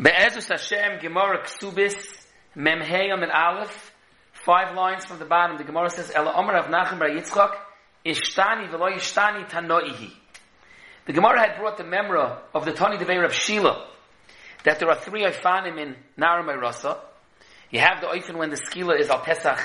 [0.00, 1.96] Be'ezus Hashem, Gemara Ksubis,
[2.56, 3.92] Memheyam and Aleph,
[4.32, 7.56] five lines from the bottom, the Gemara says, Ela Omer Rav Nachem Bar Yitzchak,
[8.06, 10.12] Ishtani v'lo Ishtani Tanoihi.
[11.06, 13.88] The Gemara had brought the memra of the Tani Devei of Shila,
[14.62, 16.98] that there are three Ifanim in Naramay Rasa.
[17.70, 19.58] You have the Oifen when the Skila is Al Pesach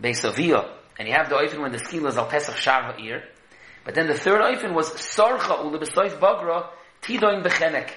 [0.00, 0.68] Beisaviyah,
[0.98, 3.22] and you have the Oifen when the Skila is Al Pesach Shar Ha'ir.
[3.84, 6.66] But then the third Oifen was Sorcha Ule Besoif Bagra
[7.02, 7.90] Tidoin Bechenek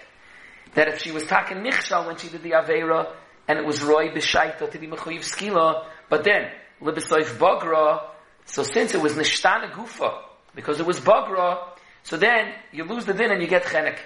[0.75, 3.11] that if she was taken nichshal when she did the avera,
[3.47, 6.51] and it was roy b'shaita to be mechuyiv skila, but then
[6.82, 8.04] libesoif bagra,
[8.46, 10.21] so since it was nishtana gufa,
[10.54, 11.70] because it was bagra,
[12.04, 13.98] so then you lose the din and you get chenek.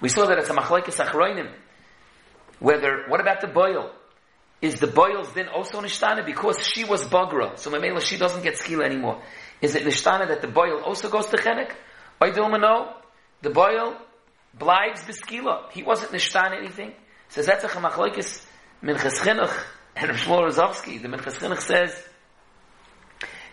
[0.00, 1.52] We saw that it's a machlekes achroinim.
[2.58, 3.90] Whether what about the boil?
[4.60, 8.54] Is the boil's din also nishtana because she was bagra, so memela she doesn't get
[8.54, 9.22] skila anymore?
[9.60, 11.72] Is it nishtana that the boil also goes to chenek?
[12.20, 12.92] Oidil
[13.42, 13.96] the boil
[14.58, 15.70] Bleibs beskila.
[15.70, 16.92] He wasn't nishtan anything.
[17.28, 18.44] Says that's a chamachloikis
[18.82, 19.64] minchas chinuch
[19.96, 21.00] and Shmuel Rozovsky.
[21.00, 21.96] The minchas chinuch says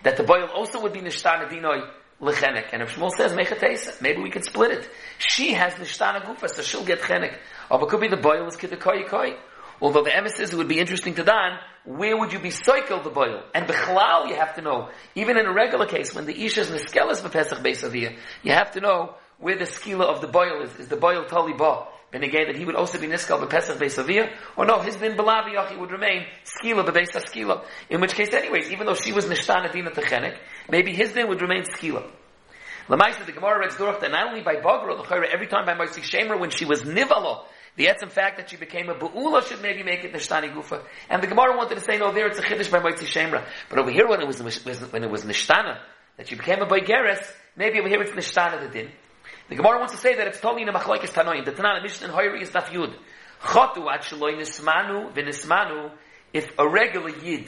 [0.04, 1.90] that the boil also would be nishtan adinoi
[2.22, 2.70] lechenek.
[2.73, 4.90] And if Shmuel says mechatesa, maybe we could split it.
[5.18, 7.38] She has nishtan gufa, so she'll get chenek.
[7.72, 9.36] Oh, or it could be the boil is kidakoi koi.
[9.82, 13.44] Although the emissaries would be interesting to Dan, where would you be cycle the boil?
[13.56, 14.90] And bechlal, you have to know.
[15.16, 18.82] Even in a regular case, when the isha is niskelas b'pesach beisaviyah, you have to
[18.82, 20.73] know where the skila of the boil is.
[20.76, 21.88] Is the boil tali ba?
[22.12, 25.78] Ben again, that he would also be niskal b'pesach beisavir, or no, his bin he
[25.78, 27.64] would remain skila b'beisa skila.
[27.90, 30.38] In which case, anyways, even though she was nishtana dina techenek,
[30.70, 32.10] maybe his din would remain skila.
[32.90, 36.02] Lamaisa, the Gemara reads Dorach that not only by Bagra, the every time by Moitzi
[36.02, 37.45] Shemer, when she was Nivala,
[37.76, 40.82] the etzim fact that she became a Bu'ula should maybe make it Nishtani Gufa.
[41.08, 43.45] And the Gemara wanted to say, no, there it's a Chiddush by Moitzi Shemra.
[43.70, 45.78] But over here, when it was, when it was Nishtana,
[46.17, 47.23] that she became a Boigeres,
[47.56, 48.92] maybe over here it's Nishtana the Din.
[49.50, 51.44] The Gemara wants to say that it's totally in a machlokes tanoim.
[51.44, 52.94] The Tanana Mishnah in Hoyri is daf yud.
[53.42, 55.92] Chotu ad shaloi nismanu v'nismanu.
[56.31, 57.47] If a regular yid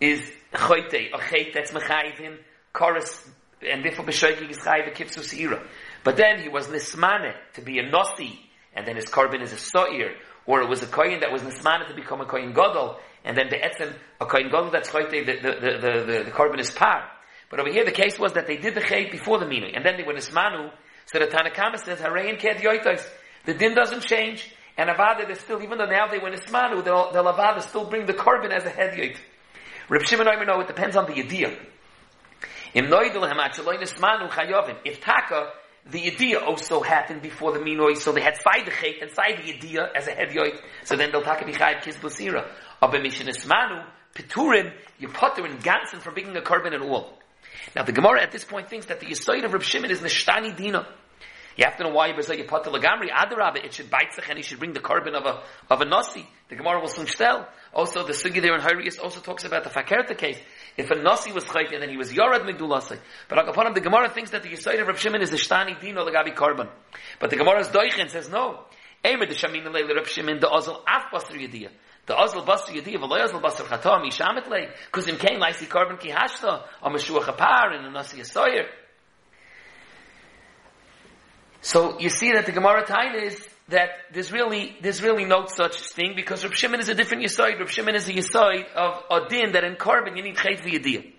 [0.00, 0.22] is
[0.54, 2.38] choyte, a chayt that's mechayiv him,
[2.72, 3.28] chorus,
[3.60, 5.62] and therefore b'shoyki is chayiv a kipsu seira.
[6.02, 8.38] But then he was nismane to be a nosi,
[8.74, 10.14] and then his carbon is a so'ir,
[10.46, 13.50] or it was a koyin that was nismane to become a koyin godol, and then
[13.50, 17.10] the etzem, a koyin godol that's choyte, the, the, the, the, the is par.
[17.50, 19.84] But over here the case was that they did the chayt before the minui, and
[19.84, 20.70] then they were nismanu,
[21.10, 23.02] so the Tanakama says, Harayin Ked Yoitos.
[23.46, 27.12] The din doesn't change, and Avada, they still, even though now they went Ismanu, they'll,
[27.12, 29.16] they'll Avada still bring the carbon as a head yoit.
[29.88, 31.56] Reb Shimon Omer, no, it depends on the idea.
[32.74, 34.76] Im noidel hamachaloin Ismanu chayovim.
[34.84, 35.50] If Taka,
[35.90, 39.90] the idea also happened before the minoi, so they had chait and side the idea
[39.96, 42.46] as a head yoit, so then they'll taka bichayv kiz busira.
[42.82, 47.18] Aber mishin Ismanu, Peturim, you putter in Gansen for bringing a carbon at all.
[47.74, 50.56] Now the Gemara at this point thinks that the Yisoid of Reb Shimon is Nishtani
[50.56, 50.86] Dina.
[51.58, 54.44] You have to know why you say Pata Lagamri, Adarabah, it should bite and he
[54.44, 56.24] should bring the carbon of a, of a Nasi.
[56.48, 57.48] The Gemara will soon tell.
[57.74, 60.38] Also, the Sugi there in Horiyos also talks about the Fakerta case.
[60.76, 63.00] If a Nasi was Chayt and then he was Yorad Migdulasai.
[63.28, 66.08] But him, the Gemara thinks that the Yisoid of Reb Shimon is the Shtani Dino
[66.08, 66.68] Lagabi carbon.
[67.18, 68.60] But the Gemara's Doichen says no.
[69.04, 71.70] Emer the Shamin Leil Reb Shimon, the Ozal Af Basr Yediyah.
[72.08, 74.68] The Ozal Basr Yediyah, V'lo Ozal Basr Chatam, Yishamet Lei,
[75.04, 78.24] him came like carbon ki hashta, or Meshua Chapar, and a Nasi.
[81.60, 85.76] So you see that the Gemara time is that there's really there's really no such
[85.90, 87.58] thing because Reb Shimon is a different yisoid.
[87.58, 91.12] Reb Shimon is a yisoid of a din that in carbon you need chayt v'yadiyah.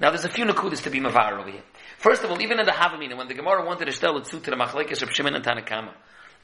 [0.00, 1.62] Now there's a few nakudas to be mavar over here.
[1.98, 4.40] First of all, even in the Havamina, when the Gemara wanted to tell it to
[4.40, 5.94] the Machlekes Reb Shimon and Tanakama,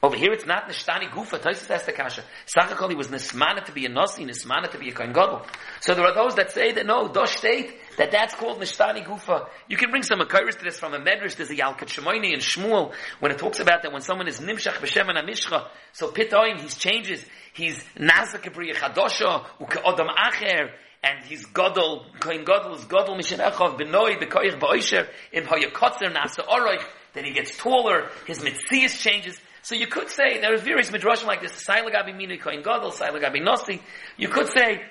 [0.01, 2.23] over here it's not Nishtani Gufa, Taisus has the Kasha.
[2.45, 5.45] Sachakoli was Nismana to be a Nasi, Nismana to be a Kohen Gadol.
[5.81, 9.49] So there are those that say that no, Dosh state, that that's called Nishtani Gufa.
[9.67, 12.41] You can bring some Akiris to this from a Medrash, there's a Yalkut Shimoni and
[12.41, 16.61] Shmuel, when it talks about that when someone is Nimshach B'Shem and Amishcha, so Pitoim,
[16.61, 20.69] he changes, he's Nazak Ebriya Chadosha, Uke Acher,
[21.03, 26.83] and he's Gadol, Kohen Gadol is Gadol Mishenechov, Benoi, Bekoich Ba'osher, Im Hayakotzer Nasa Oroich,
[27.13, 31.27] then he gets taller, his Mitzias changes, so you could say, there are various midrashim
[31.27, 33.79] like this, Sailagabi Minu Kohen Gadol, Sailagabi Nosi.
[34.17, 34.81] You could say,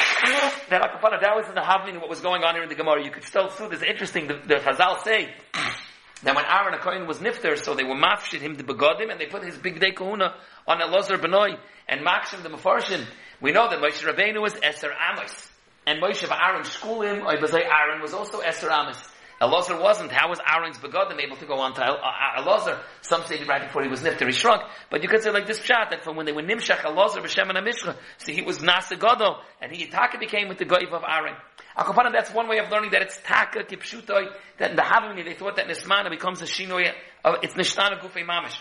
[0.71, 3.05] that Akapana, that was in the Havmin, what was going on here in the Gemara.
[3.05, 5.33] You could still see this interesting, the, the Chazal say,
[6.25, 9.27] that when Aaron Kohen was nifter, so they were mafshid him the begodim, and they
[9.27, 10.35] put his big day kahuna
[10.67, 11.57] on Elazar Benoy,
[11.87, 13.07] and makshim the mafarshin.
[13.41, 15.49] We know that Moshe Rabbeinu was Eser Amos.
[15.87, 19.12] And Moshe of Aaron school him, Aaron was also Eser Amos.
[19.43, 20.13] Elazar wasn't.
[20.13, 22.79] How was Aaron's begodim able to go on to uh, Elazar?
[23.01, 24.63] Some say right before he was nifter, he shrunk.
[24.89, 27.49] But you could say like this shot that from when they were nimshach Elazar b'shem
[27.49, 31.03] and Amishcha, so he was nasa gadol, and he taka became with the goyv of
[31.03, 31.35] Aaron.
[31.77, 34.29] Akapanan, that's one way of learning that it's taka kipshutoi,
[34.59, 36.93] that in the Havamini they thought that Nismana becomes a shinoy,
[37.25, 38.57] uh, it's nishtana gufei mamish.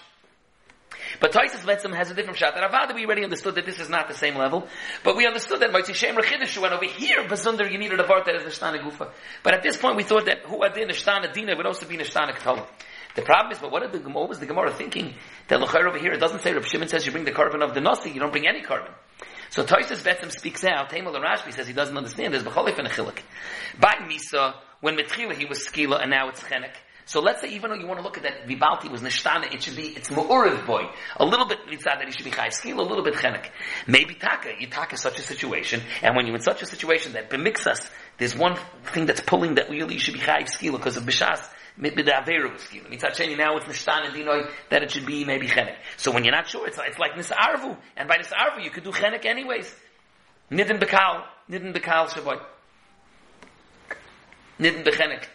[1.21, 2.55] But Taisus Letzim has a different shot.
[2.55, 4.67] That Avada, we already understood that this is not the same level.
[5.03, 8.25] But we understood that Moitzi Shem Rechidish went over here, Bazunder, you needed a Vart
[8.25, 9.11] that is Nishtana Gufa.
[9.43, 12.33] But at this point, we thought that who Adin Nishtana Dina would also be Nishtana
[12.33, 12.65] Ketala.
[13.13, 15.13] The problem is, but what, did the, what was the Gemara thinking?
[15.47, 17.75] That Lachar over here, it doesn't say Reb Shimon says you bring the carbon of
[17.75, 18.91] the Nasi, you don't bring any carbon.
[19.51, 22.89] So Toisus Betzim speaks out, and Rashbi says he doesn't understand, there's B'cholif and a
[22.89, 23.19] Chilik.
[23.79, 26.73] By Misa, when Metchila he was Skila and now it's Chenek.
[27.05, 29.63] So let's say even though you want to look at that Vibalti was Nishtana, it
[29.63, 30.83] should be, it's Mu'uriv boy.
[31.17, 33.49] A little bit mitzad that he should be Chai Skila, a little bit Chenek.
[33.87, 37.29] Maybe Taka, you Taka such a situation, and when you're in such a situation that
[37.29, 38.57] bemixas, there's one
[38.93, 42.05] thing that's pulling that really you should be Chai Skila because of Bishas, mit mit
[42.05, 42.83] der Averu skill.
[42.83, 45.75] Mitzat sheni now it's nishtan and dinoi that it should be maybe chenek.
[45.97, 48.83] So when you're not sure, it's like, it's like nisarvu, and by nisarvu you could
[48.83, 49.73] do chenek anyways.
[50.51, 52.41] Nidin bekal, nidin bekal shavoy.
[54.59, 55.25] Nidin bechenek.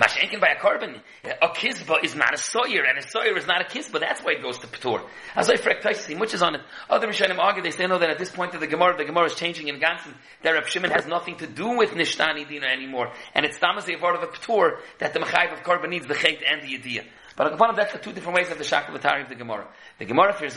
[0.00, 3.60] Mashenkin by a carbon, a kizba is not a soyer, and a soyer is not
[3.60, 4.00] a kizba.
[4.00, 5.02] That's why it goes to Patur.
[5.36, 6.60] As I frek which is on it.
[6.88, 9.26] Other Rishonim argue, they say no, that at this point of the Gemara, the Gemara
[9.26, 13.12] is changing in Gansen, that Reb Shimon has nothing to do with Nishtani Dina anymore.
[13.34, 16.42] And it's Tamas part of a Patur, that the Mechayiv of carbon needs the Chet
[16.46, 17.04] and the Yediyah.
[17.36, 19.66] But upon that's the two different ways of the Shakavatari of the Gemara.
[19.98, 20.56] The Gemara fears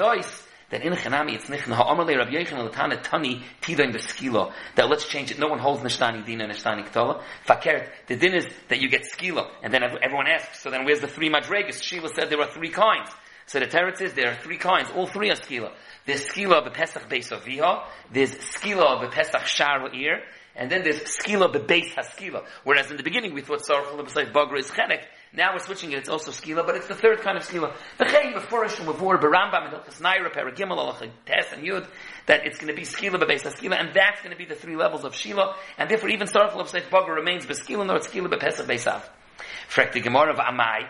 [0.72, 4.52] That in Chanami it's nichna ha'amalei Rabbi Yechon l'tana tani tidain b'skilo.
[4.76, 5.40] That let's change it.
[5.40, 7.22] No one holds nishtani dina nishtani ktola.
[7.48, 7.90] Fakert.
[8.08, 10.62] The din is that you get skilo, and then everyone asks.
[10.62, 11.82] So then where's the three madregas?
[11.84, 13.12] Sheila said there are three kinds.
[13.46, 14.90] So the teretz is there are three kinds.
[14.96, 15.72] All three are skila.
[16.06, 17.84] There's skila of the pesach beis aviha.
[18.12, 20.22] There's skila of the pesach shar ear.
[20.56, 22.44] And then there's skila bebeis haskila.
[22.64, 25.04] Whereas in the beginning we thought sorrowful besides bagra is chenek.
[25.36, 27.74] Now we're switching it, it's also skila, but it's the third kind of skila.
[28.00, 31.88] Beforish and before barambam and hilchas naira paragimel alach tes and yud
[32.26, 34.76] that it's going to be skila bebeis skila, and that's going to be the three
[34.76, 38.28] levels of shila, and therefore even sorrowful of says bagra remains beskila nor it's skila
[38.28, 39.02] bepesach beisav.
[39.70, 40.88] Frek the gemara of amai.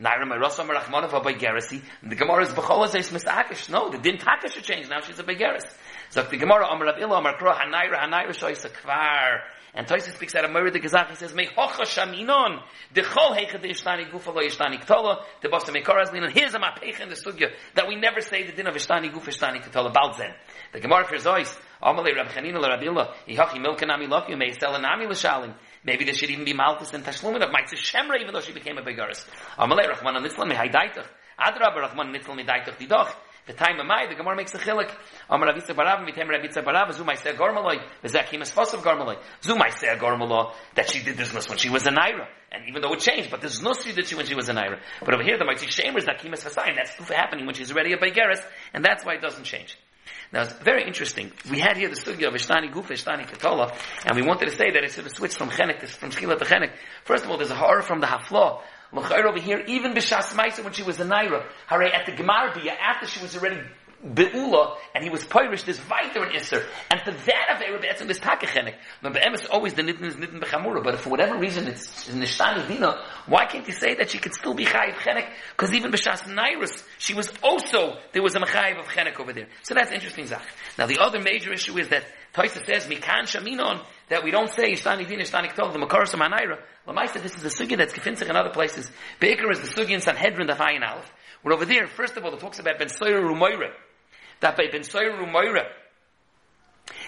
[0.00, 1.82] Naira Merosa Merachmanov by Gerasi.
[2.04, 3.68] The Gemara is Bechol Azeis Misakish.
[3.68, 4.88] No, the Din Taka should change.
[4.88, 5.64] Now she's a Begeris.
[6.10, 9.40] So the Gemara Amar Rav Ilo Amar Kro Hanaira Hanaira Shoysa Kvar.
[9.74, 12.62] And Toysa speaks out of Murray the Gazach, he says, Me hocha shaminon,
[12.92, 16.30] de chol heicha de ishtani gufa lo ishtani ktola, de bosta me koraz linon.
[16.30, 19.28] Here's a mapecha in the sugya, that we never say the din of ishtani gufa
[19.28, 20.32] ishtani ktola, balzen.
[20.72, 25.54] The Gemara for Zois, Amalei Rab Chanina le Rabila, may sell anami l'shalim.
[25.84, 28.78] Maybe there should even be malchus and tashlumin of Maitzah Shemra, even though she became
[28.78, 29.24] a begaris.
[29.56, 31.06] Amalei Rachman an Nitzlan me haydaitach.
[31.38, 33.14] Adrab Rachman Nitzlan me daitach didoch.
[33.48, 34.90] The time of my, the Gemara makes a chilik.
[35.30, 39.16] Amar Ravitza Barav, Mitem Ravitza Barav, Zu Maiseh Gormaloi, Bezakim es Fosav Gormaloi.
[39.40, 42.26] Zu Maiseh Gormaloi, that she did this when she was a Naira.
[42.52, 44.52] And even though it changed, but this nus she did she when she was a
[44.52, 44.78] Naira.
[45.00, 46.76] But over here, the Mighty Shemer is Zakim es Fasayim.
[46.76, 49.78] That's happening when she's already a Begeris, and that's why it doesn't change.
[50.30, 51.32] Now it's very interesting.
[51.50, 53.74] We had here the studio of Ishtani Gufa, Ishtani Katola,
[54.04, 56.38] and we wanted to say that it should have switched from Chenek to, from Shkila
[56.38, 56.72] to Chenek.
[57.04, 58.60] First of all, there's a horror from the Haflah,
[58.92, 63.06] Over here, even B'Shas Maisa when she was a Naira, Hare at the Gemar after
[63.06, 63.60] she was already
[64.04, 66.64] Be'ula, and he was Pirish, there's Viter and Isser.
[66.88, 68.74] And for that Avera Be'etzim, there's Takachenek.
[69.02, 72.08] But Be'em is always the Nidin is Nidin Bechamura, but if for whatever reason it's
[72.08, 72.96] Nishtani Dina,
[73.26, 75.28] why can't you say that she could still be Chayiv Chenek?
[75.50, 79.48] Because even B'Shas Nairus, she was also, there was a Mechayiv of Chenek over there.
[79.62, 80.46] So that's interesting, Zach.
[80.78, 82.04] Now the other major issue is that
[82.34, 86.20] Taisa says, Mikan Shaminon, that we don't say Ishtani Dina, Ishtani Ktol, the Makaras of
[86.20, 86.58] Manaira.
[86.86, 88.88] Lamaisa, this is the Sugi that's Gefinzich in other places.
[89.18, 91.12] Baker is the Sugi in Sanhedrin, the Hayin Aleph.
[91.42, 93.72] We're over there, first of all, it talks about Ben Soyer Rumoyre
[94.40, 95.66] that by Ben Soyer Moira,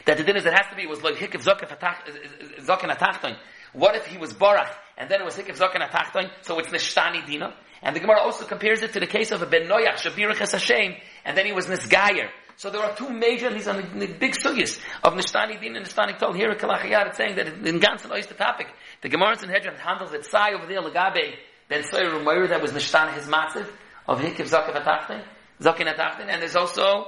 [0.06, 3.36] that the din is it has to be, was like Hikav Zokin Atachton.
[3.72, 7.26] What if he was Barach, and then it was Hikav Zokin Atachton, so it's Nishtani
[7.26, 7.54] Dina?
[7.82, 10.52] And the Gemara also compares it to the case of a Ben Noyach, Shabirach Es
[10.52, 10.94] Hashem,
[11.24, 12.28] and then he was Nisgayer.
[12.56, 16.18] So there are two major, these are the, big sugyas of Nishtani Din and Nishtani
[16.18, 16.34] Tol.
[16.34, 18.66] Here at Kalachayat, it's saying that in Gansan oh, is the topic.
[19.00, 21.36] The Gemara in Hedron handles it, Sai over there, Lagabe,
[21.68, 23.72] Ben Rumayr, that was Nishtani, his massive,
[24.06, 25.24] of Hikav Zokin Atachton.
[25.62, 27.06] Zokin Atachton, and there's also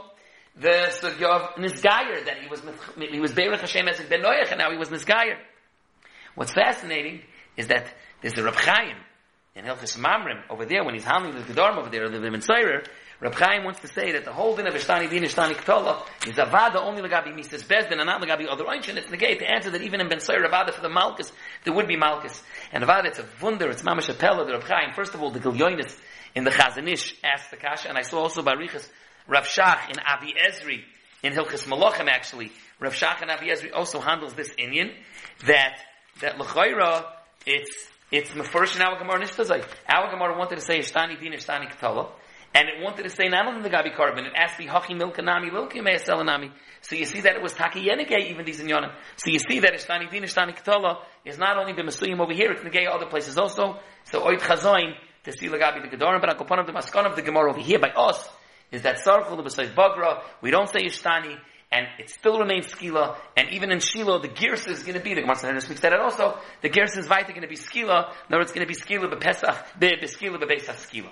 [0.57, 2.63] the sugya of Nisgayer, that he was,
[3.11, 5.37] he was Beirach Hashem as Ben Noach, and now he was Nisgayer.
[6.35, 7.23] What's fascinating
[7.57, 8.97] is that there's the Reb Chaim
[9.55, 12.87] in Hilchis Mamrim over there, when he's handling the Gedarm over there, the Vimensayrer,
[13.21, 16.35] Reb Chaim wants to say that the whole din of Ishtani Din, Ishtani Ktola, is
[16.35, 18.97] Avada only Lagabi Mises Bezdin, and not Lagabi other Einshin.
[18.97, 21.31] It's negate to answer that even in Ben Sayr Avada for the Malkus,
[21.63, 22.43] there would be Malkus.
[22.73, 24.93] And Avada, it's a wunder, it's Mamash Apella, the Reb Chaim.
[24.95, 25.97] First of all, the Gilyonis
[26.35, 28.89] in the Chazon Ish asked the Kasha, and I saw also Barichas
[29.29, 30.83] Rav Shach in Avi Ezri,
[31.23, 34.91] in Hilchis Malachim actually, Rav Shach and Avi Ezri also handles this Indian,
[35.47, 35.79] that,
[36.21, 37.05] that L'chayra,
[37.47, 39.65] it's, it's Mefurish our Gemara Nishtazai.
[40.11, 42.11] Gemara wanted to say Ishtani Din, Ishtani Ketala,
[42.55, 45.51] and it wanted to say not only the Gabi Carbon, it asked me Hachi Milkanami,
[45.51, 46.51] Milki Me'aselanami.
[46.83, 48.93] So you see that it was Taki Yenegay, even these Inyonim.
[49.17, 52.53] So you see that Ishtani Din, Ishtani Ketala is not only the Mesuyim over here,
[52.53, 53.79] it's Negay other places also.
[54.05, 57.51] So Oit Chazoin, to see Lagabi the Gedorim, but of the Maskan of the Gemara
[57.51, 58.29] over here by us,
[58.73, 61.37] is that Sarchul B'Sayf Bagra, we don't say Ishtani,
[61.71, 65.15] and it still remains skila, and even in Shiloh, the Gersa is going to be,
[65.15, 68.35] the Gemara Sanhedrin speaks that also, the Gersa is weiter going to be skila, in
[68.35, 71.11] other words, it's going to be skila b'Pesach, b'skila b'Besach skila.